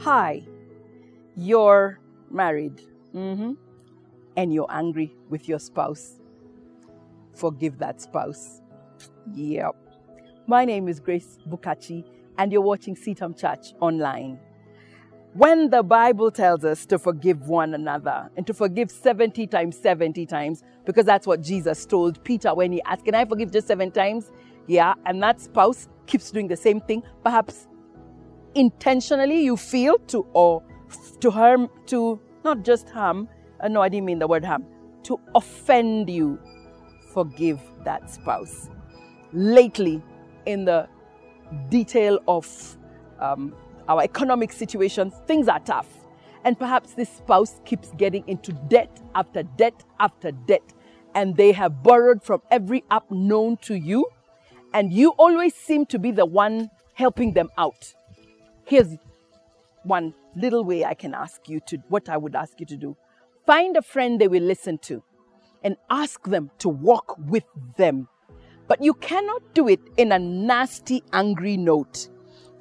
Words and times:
Hi, 0.00 0.42
you're 1.36 2.00
married 2.30 2.80
mm-hmm. 3.14 3.52
and 4.34 4.54
you're 4.54 4.66
angry 4.70 5.14
with 5.28 5.46
your 5.46 5.58
spouse. 5.58 6.22
Forgive 7.34 7.76
that 7.80 8.00
spouse. 8.00 8.62
Yep. 9.34 9.76
My 10.46 10.64
name 10.64 10.88
is 10.88 11.00
Grace 11.00 11.36
Bukachi, 11.46 12.02
and 12.38 12.50
you're 12.50 12.62
watching 12.62 12.96
CITAM 12.96 13.38
Church 13.38 13.74
online. 13.80 14.38
When 15.34 15.68
the 15.68 15.82
Bible 15.82 16.30
tells 16.30 16.64
us 16.64 16.86
to 16.86 16.98
forgive 16.98 17.50
one 17.50 17.74
another 17.74 18.30
and 18.38 18.46
to 18.46 18.54
forgive 18.54 18.90
70 18.90 19.48
times 19.48 19.76
70 19.76 20.24
times, 20.24 20.62
because 20.86 21.04
that's 21.04 21.26
what 21.26 21.42
Jesus 21.42 21.84
told 21.84 22.24
Peter 22.24 22.54
when 22.54 22.72
he 22.72 22.80
asked, 22.84 23.04
Can 23.04 23.14
I 23.14 23.26
forgive 23.26 23.52
just 23.52 23.66
seven 23.66 23.90
times? 23.90 24.32
Yeah, 24.66 24.94
and 25.04 25.22
that 25.22 25.42
spouse 25.42 25.88
keeps 26.06 26.30
doing 26.30 26.48
the 26.48 26.56
same 26.56 26.80
thing, 26.80 27.02
perhaps 27.22 27.66
intentionally 28.54 29.42
you 29.42 29.56
feel 29.56 29.98
to 30.06 30.26
or 30.32 30.62
to 31.20 31.30
harm 31.30 31.68
to 31.86 32.20
not 32.44 32.64
just 32.64 32.88
harm 32.88 33.28
uh, 33.60 33.68
no 33.68 33.80
i 33.80 33.88
didn't 33.88 34.06
mean 34.06 34.18
the 34.18 34.26
word 34.26 34.44
harm 34.44 34.64
to 35.02 35.18
offend 35.34 36.10
you 36.10 36.38
forgive 37.12 37.60
that 37.84 38.10
spouse. 38.10 38.70
Lately 39.32 40.02
in 40.46 40.64
the 40.64 40.88
detail 41.68 42.20
of 42.28 42.76
um, 43.18 43.54
our 43.88 44.02
economic 44.02 44.52
situation 44.52 45.10
things 45.26 45.48
are 45.48 45.60
tough. 45.60 45.88
And 46.44 46.58
perhaps 46.58 46.94
this 46.94 47.10
spouse 47.10 47.60
keeps 47.64 47.90
getting 47.98 48.24
into 48.26 48.52
debt 48.68 49.00
after 49.14 49.42
debt 49.42 49.84
after 49.98 50.32
debt 50.32 50.62
and 51.14 51.36
they 51.36 51.52
have 51.52 51.82
borrowed 51.82 52.22
from 52.22 52.40
every 52.50 52.84
app 52.90 53.10
known 53.10 53.56
to 53.58 53.74
you 53.74 54.06
and 54.72 54.92
you 54.92 55.10
always 55.18 55.54
seem 55.54 55.84
to 55.86 55.98
be 55.98 56.12
the 56.12 56.24
one 56.24 56.70
helping 56.94 57.34
them 57.34 57.48
out 57.58 57.94
Here's 58.70 58.96
one 59.82 60.14
little 60.36 60.62
way 60.62 60.84
I 60.84 60.94
can 60.94 61.12
ask 61.12 61.48
you 61.48 61.58
to, 61.66 61.78
what 61.88 62.08
I 62.08 62.16
would 62.16 62.36
ask 62.36 62.60
you 62.60 62.66
to 62.66 62.76
do. 62.76 62.96
Find 63.44 63.76
a 63.76 63.82
friend 63.82 64.20
they 64.20 64.28
will 64.28 64.44
listen 64.44 64.78
to 64.82 65.02
and 65.64 65.76
ask 65.90 66.22
them 66.22 66.52
to 66.58 66.68
walk 66.68 67.16
with 67.18 67.46
them. 67.76 68.06
But 68.68 68.80
you 68.80 68.94
cannot 68.94 69.54
do 69.54 69.66
it 69.66 69.80
in 69.96 70.12
a 70.12 70.20
nasty, 70.20 71.02
angry 71.12 71.56
note. 71.56 72.10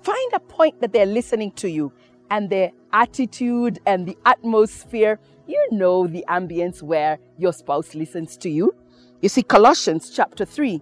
Find 0.02 0.34
a 0.34 0.40
point 0.40 0.82
that 0.82 0.94
they're 0.94 1.06
listening 1.06 1.52
to 1.58 1.70
you 1.70 1.94
and 2.32 2.50
their 2.50 2.72
attitude 2.92 3.78
and 3.86 4.08
the 4.08 4.18
atmosphere. 4.26 5.20
You 5.46 5.64
know 5.70 6.08
the 6.08 6.26
ambience 6.28 6.82
where 6.82 7.20
your 7.38 7.54
spouse 7.54 7.94
listens 7.94 8.36
to 8.38 8.50
you. 8.50 8.74
You 9.22 9.30
see, 9.30 9.44
Colossians 9.44 10.10
chapter 10.10 10.44
3 10.44 10.82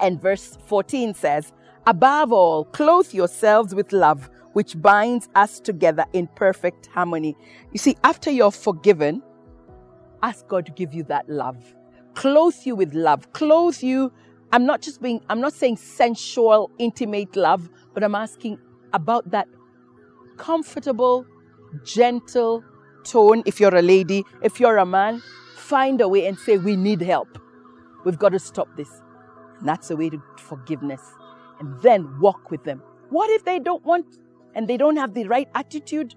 and 0.00 0.20
verse 0.20 0.58
14 0.66 1.14
says, 1.14 1.54
Above 1.86 2.32
all, 2.32 2.64
clothe 2.64 3.12
yourselves 3.12 3.74
with 3.74 3.92
love, 3.92 4.30
which 4.54 4.80
binds 4.80 5.28
us 5.34 5.60
together 5.60 6.06
in 6.12 6.26
perfect 6.28 6.86
harmony. 6.86 7.36
You 7.72 7.78
see, 7.78 7.96
after 8.02 8.30
you're 8.30 8.50
forgiven, 8.50 9.22
ask 10.22 10.46
God 10.48 10.64
to 10.66 10.72
give 10.72 10.94
you 10.94 11.02
that 11.04 11.28
love. 11.28 11.62
Clothe 12.14 12.56
you 12.64 12.74
with 12.74 12.94
love. 12.94 13.32
Clothe 13.32 13.82
you. 13.82 14.12
I'm 14.52 14.64
not 14.64 14.80
just 14.80 15.02
being, 15.02 15.20
I'm 15.28 15.40
not 15.40 15.52
saying 15.52 15.76
sensual, 15.76 16.70
intimate 16.78 17.36
love, 17.36 17.68
but 17.92 18.04
I'm 18.04 18.14
asking 18.14 18.58
about 18.92 19.30
that 19.32 19.48
comfortable, 20.36 21.26
gentle 21.84 22.64
tone. 23.04 23.42
If 23.46 23.58
you're 23.58 23.74
a 23.74 23.82
lady, 23.82 24.24
if 24.42 24.60
you're 24.60 24.78
a 24.78 24.86
man, 24.86 25.22
find 25.56 26.00
a 26.00 26.08
way 26.08 26.26
and 26.26 26.38
say, 26.38 26.58
We 26.58 26.76
need 26.76 27.00
help. 27.00 27.38
We've 28.04 28.18
got 28.18 28.30
to 28.30 28.38
stop 28.38 28.68
this. 28.76 28.90
And 29.58 29.68
that's 29.68 29.88
the 29.88 29.96
way 29.96 30.10
to 30.10 30.22
forgiveness 30.36 31.00
and 31.58 31.80
then 31.82 32.20
walk 32.20 32.50
with 32.50 32.62
them. 32.64 32.82
What 33.10 33.30
if 33.30 33.44
they 33.44 33.58
don't 33.58 33.84
want 33.84 34.18
and 34.54 34.68
they 34.68 34.76
don't 34.76 34.96
have 34.96 35.14
the 35.14 35.26
right 35.26 35.48
attitude? 35.54 36.14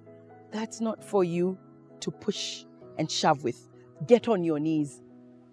That's 0.52 0.80
not 0.82 1.04
for 1.04 1.24
you 1.24 1.58
to 2.00 2.12
push 2.12 2.66
and 2.98 3.10
shove 3.10 3.44
with. 3.44 3.68
Get 4.08 4.28
on 4.28 4.44
your 4.44 4.60
knees 4.60 5.02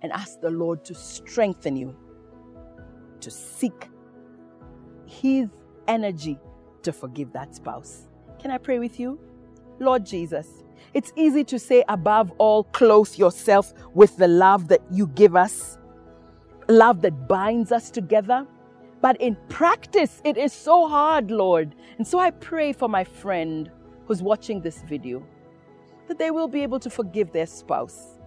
and 0.03 0.13
ask 0.13 0.41
the 0.41 0.51
Lord 0.51 0.85
to 0.85 0.95
strengthen 0.95 1.77
you, 1.77 1.97
to 3.21 3.31
seek 3.31 3.89
His 5.07 5.49
energy 5.89 6.39
to 6.83 6.93
forgive 6.93 7.33
that 7.33 7.55
spouse. 7.55 8.09
Can 8.39 8.51
I 8.51 8.59
pray 8.59 8.79
with 8.79 9.01
you? 9.01 9.19
Lord 9.81 10.07
Jesus, 10.07 10.47
it's 10.93 11.13
easy 11.17 11.43
to 11.45 11.59
say, 11.59 11.83
above 11.89 12.33
all, 12.39 12.65
clothe 12.65 13.17
yourself 13.17 13.73
with 13.95 14.17
the 14.17 14.29
love 14.29 14.69
that 14.69 14.83
you 14.91 15.09
give 15.09 15.35
us, 15.35 15.79
love 16.69 17.03
that 17.03 17.27
binds 17.27 17.73
us 17.73 17.91
together. 17.91 18.47
But 19.05 19.21
in 19.21 19.37
practice, 19.51 20.23
it 20.25 20.39
is 20.39 20.51
so 20.55 20.89
hard, 20.89 21.31
Lord. 21.31 21.75
And 21.99 22.09
so 22.09 22.19
I 22.19 22.31
pray 22.31 22.73
for 22.73 22.89
my 22.89 23.05
friend 23.05 23.71
who's 24.07 24.23
watching 24.23 24.63
this 24.63 24.81
video 24.81 25.23
that 26.09 26.17
they 26.17 26.31
will 26.31 26.49
be 26.49 26.63
able 26.63 26.81
to 26.81 26.89
forgive 26.89 27.31
their 27.31 27.45
spouse 27.45 28.19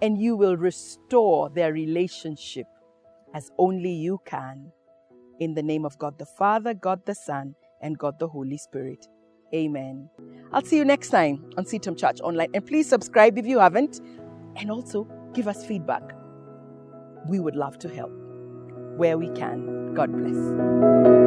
and 0.00 0.16
you 0.16 0.36
will 0.36 0.56
restore 0.56 1.50
their 1.50 1.72
relationship 1.72 2.68
as 3.34 3.50
only 3.58 3.90
you 3.90 4.20
can. 4.24 4.70
In 5.40 5.54
the 5.54 5.62
name 5.64 5.84
of 5.84 5.98
God 5.98 6.16
the 6.20 6.26
Father, 6.26 6.72
God 6.72 7.04
the 7.04 7.16
Son, 7.16 7.56
and 7.80 7.98
God 7.98 8.20
the 8.20 8.28
Holy 8.28 8.58
Spirit. 8.58 9.04
Amen. 9.52 10.08
I'll 10.52 10.62
see 10.62 10.76
you 10.76 10.84
next 10.84 11.08
time 11.08 11.50
on 11.56 11.64
CITAM 11.64 11.98
Church 11.98 12.20
Online. 12.20 12.48
And 12.54 12.64
please 12.64 12.88
subscribe 12.88 13.38
if 13.38 13.46
you 13.46 13.58
haven't. 13.58 14.00
And 14.54 14.70
also 14.70 15.08
give 15.34 15.48
us 15.48 15.66
feedback. 15.66 16.14
We 17.28 17.40
would 17.40 17.56
love 17.56 17.76
to 17.80 17.88
help 17.88 18.12
where 18.96 19.18
we 19.18 19.28
can. 19.30 19.94
God 19.94 20.12
bless. 20.12 21.21